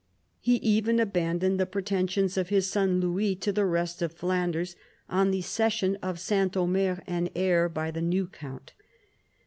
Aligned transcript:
He 0.39 0.55
even 0.55 0.99
abandoned 0.99 1.59
the 1.59 1.67
pretensions 1.67 2.35
of 2.35 2.49
his 2.49 2.67
son 2.67 2.99
Louis 2.99 3.35
to 3.35 3.51
the 3.51 3.67
rest 3.67 4.01
of 4.01 4.11
Flanders 4.11 4.75
on 5.07 5.29
the 5.29 5.43
cession 5.43 5.95
of 6.01 6.15
S. 6.15 6.57
Omer 6.57 7.03
and 7.05 7.29
Aire 7.35 7.69
by 7.69 7.91
the 7.91 8.01
new 8.01 8.25
count. 8.25 8.73